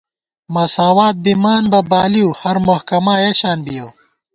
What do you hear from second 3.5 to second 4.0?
بِیَؤ